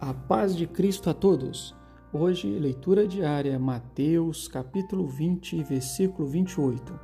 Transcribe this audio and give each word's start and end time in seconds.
A 0.00 0.14
paz 0.14 0.54
de 0.56 0.64
Cristo 0.64 1.10
a 1.10 1.12
todos. 1.12 1.74
Hoje, 2.12 2.48
leitura 2.48 3.04
diária, 3.04 3.58
Mateus, 3.58 4.46
capítulo 4.46 5.08
20, 5.08 5.60
versículo 5.64 6.28
28. 6.28 6.96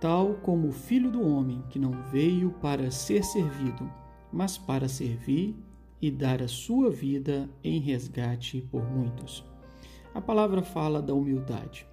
Tal 0.00 0.34
como 0.42 0.66
o 0.66 0.72
filho 0.72 1.12
do 1.12 1.24
homem, 1.24 1.62
que 1.70 1.78
não 1.78 1.92
veio 2.10 2.50
para 2.60 2.90
ser 2.90 3.22
servido, 3.22 3.88
mas 4.32 4.58
para 4.58 4.88
servir 4.88 5.54
e 6.00 6.10
dar 6.10 6.42
a 6.42 6.48
sua 6.48 6.90
vida 6.90 7.48
em 7.62 7.78
resgate 7.78 8.60
por 8.68 8.82
muitos. 8.82 9.44
A 10.12 10.20
palavra 10.20 10.60
fala 10.60 11.00
da 11.00 11.14
humildade. 11.14 11.86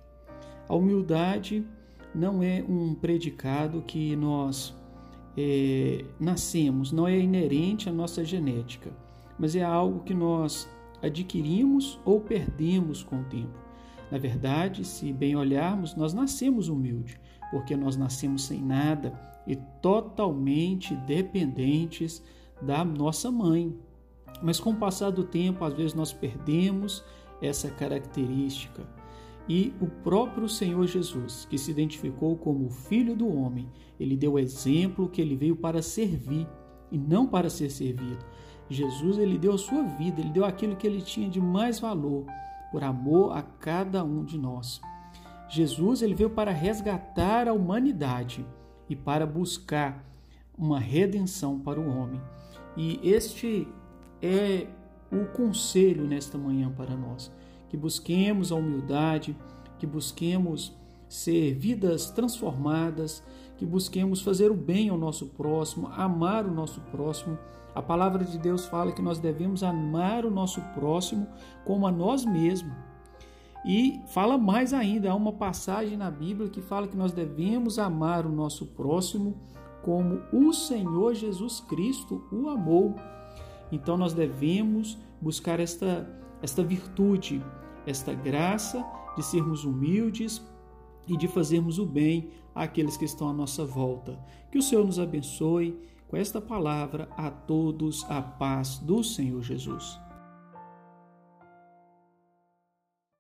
A 0.67 0.73
humildade 0.73 1.63
não 2.15 2.41
é 2.41 2.65
um 2.67 2.95
predicado 2.95 3.83
que 3.83 4.15
nós 4.15 4.75
é, 5.37 6.03
nascemos, 6.19 6.91
não 6.91 7.07
é 7.07 7.15
inerente 7.15 7.87
à 7.87 7.93
nossa 7.93 8.25
genética 8.25 8.91
mas 9.39 9.55
é 9.55 9.63
algo 9.63 10.03
que 10.03 10.13
nós 10.13 10.69
adquirimos 11.01 12.00
ou 12.04 12.19
perdemos 12.19 13.01
com 13.01 13.21
o 13.21 13.25
tempo. 13.25 13.57
Na 14.11 14.18
verdade, 14.18 14.83
se 14.83 15.14
bem 15.14 15.36
olharmos, 15.36 15.95
nós 15.95 16.14
nascemos 16.14 16.68
humilde, 16.68 17.19
porque 17.51 17.75
nós 17.75 17.95
nascemos 17.95 18.43
sem 18.43 18.61
nada 18.61 19.17
e 19.47 19.55
totalmente 19.81 20.95
dependentes 20.95 22.23
da 22.61 22.83
nossa 22.83 23.31
mãe. 23.31 23.73
Mas 24.41 24.59
com 24.59 24.71
o 24.71 24.75
passar 24.75 25.11
do 25.11 25.23
tempo, 25.23 25.64
às 25.64 25.73
vezes 25.73 25.93
nós 25.93 26.11
perdemos 26.11 27.03
essa 27.42 27.69
característica. 27.69 28.87
E 29.47 29.73
o 29.81 29.87
próprio 29.87 30.47
Senhor 30.47 30.86
Jesus, 30.86 31.47
que 31.50 31.57
se 31.57 31.71
identificou 31.71 32.36
como 32.38 32.67
o 32.67 32.69
Filho 32.69 33.16
do 33.16 33.28
Homem, 33.28 33.67
ele 34.00 34.16
deu 34.16 34.33
o 34.33 34.39
exemplo 34.39 35.09
que 35.09 35.22
ele 35.22 35.36
veio 35.36 35.56
para 35.56 35.81
servir 35.81 36.47
e 36.92 36.97
não 36.97 37.25
para 37.25 37.50
ser 37.50 37.69
servido. 37.69 38.23
Jesus 38.69 39.17
ele 39.17 39.38
deu 39.38 39.53
a 39.53 39.58
sua 39.58 39.83
vida, 39.83 40.22
ele 40.22 40.30
deu 40.30 40.45
aquilo 40.45 40.75
que 40.75 40.86
ele 40.86 41.02
tinha 41.02 41.30
de 41.30 41.41
mais 41.41 41.80
valor 41.80 42.25
por 42.72 42.83
amor 42.83 43.36
a 43.36 43.42
cada 43.42 44.03
um 44.03 44.23
de 44.23 44.38
nós. 44.38 44.80
Jesus 45.50 46.02
ele 46.02 46.14
veio 46.14 46.30
para 46.30 46.52
resgatar 46.52 47.47
a 47.47 47.53
humanidade 47.53 48.45
e 48.88 48.95
para 48.95 49.25
buscar 49.25 50.06
uma 50.58 50.80
redenção 50.80 51.59
para 51.59 51.80
o 51.80 51.90
homem. 51.90 52.22
E 52.78 53.00
este 53.03 53.67
é 54.22 54.67
o 55.12 55.25
conselho 55.25 56.06
nesta 56.06 56.38
manhã 56.38 56.72
para 56.72 56.95
nós, 56.95 57.31
que 57.70 57.75
busquemos 57.75 58.52
a 58.52 58.56
humildade, 58.56 59.36
que 59.80 59.88
busquemos 59.88 60.78
ser 61.08 61.56
vidas 61.56 62.12
transformadas, 62.12 63.23
que 63.60 63.66
busquemos 63.66 64.22
fazer 64.22 64.50
o 64.50 64.56
bem 64.56 64.88
ao 64.88 64.98
nosso 64.98 65.28
próximo, 65.28 65.92
amar 65.92 66.46
o 66.46 66.52
nosso 66.52 66.80
próximo. 66.92 67.38
A 67.76 67.82
palavra 67.82 68.24
de 68.24 68.38
Deus 68.38 68.66
fala 68.66 68.94
que 68.94 69.02
nós 69.02 69.20
devemos 69.20 69.64
amar 69.64 70.26
o 70.26 70.32
nosso 70.32 70.62
próximo 70.74 71.28
como 71.66 71.86
a 71.86 71.92
nós 71.92 72.24
mesmos. 72.24 72.74
E 73.66 74.00
fala 74.08 74.38
mais 74.38 74.74
ainda, 74.74 75.12
há 75.12 75.16
uma 75.16 75.34
passagem 75.34 75.98
na 75.98 76.10
Bíblia 76.10 76.50
que 76.50 76.62
fala 76.62 76.88
que 76.88 76.96
nós 76.96 77.12
devemos 77.12 77.78
amar 77.78 78.26
o 78.26 78.32
nosso 78.32 78.66
próximo 78.68 79.36
como 79.84 80.22
o 80.32 80.54
Senhor 80.54 81.14
Jesus 81.14 81.60
Cristo 81.60 82.24
o 82.32 82.48
amou. 82.48 82.96
Então 83.74 83.98
nós 83.98 84.14
devemos 84.14 84.98
buscar 85.22 85.60
esta, 85.60 86.08
esta 86.42 86.64
virtude, 86.64 87.44
esta 87.86 88.14
graça 88.14 88.86
de 89.18 89.24
sermos 89.24 89.66
humildes, 89.66 90.42
e 91.08 91.17
de 91.17 91.28
fazermos 91.28 91.80
o 91.80 91.86
bem 91.86 92.30
àqueles 92.53 92.97
que 92.97 93.05
estão 93.05 93.30
à 93.30 93.33
nossa 93.33 93.66
volta. 93.66 94.19
Que 94.52 94.58
o 94.58 94.61
Senhor 94.61 94.86
nos 94.86 95.00
abençoe 95.00 95.80
com 96.08 96.17
esta 96.17 96.41
palavra 96.41 97.08
a 97.16 97.30
todos 97.30 98.06
a 98.09 98.22
paz 98.22 98.78
do 98.80 99.03
Senhor 99.03 99.41
Jesus. 99.44 100.00